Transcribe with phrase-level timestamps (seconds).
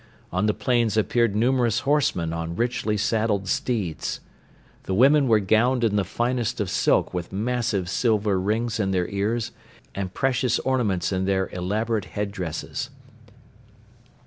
[0.31, 4.19] On the plains appeared numerous horsemen on richly saddled steeds.
[4.85, 9.07] The women were gowned in the finest of silk with massive silver rings in their
[9.09, 9.51] ears
[9.93, 12.89] and precious ornaments in their elaborate head dresses.